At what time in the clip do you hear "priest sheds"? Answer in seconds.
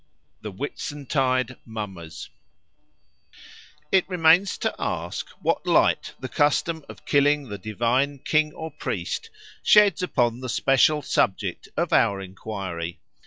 8.71-10.01